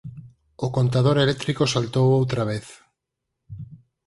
[0.65, 2.67] O contador eléctrico saltou outra vez.